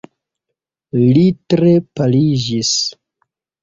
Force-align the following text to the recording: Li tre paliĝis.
Li 1.03 1.27
tre 1.55 1.77
paliĝis. 2.01 2.77